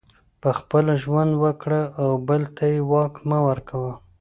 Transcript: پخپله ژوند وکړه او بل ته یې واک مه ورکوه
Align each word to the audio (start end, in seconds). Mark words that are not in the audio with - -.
پخپله 0.41 0.93
ژوند 1.03 1.31
وکړه 1.43 1.81
او 2.01 2.09
بل 2.27 2.41
ته 2.55 2.65
یې 2.71 2.79
واک 2.91 3.13
مه 3.29 3.39
ورکوه 3.47 3.93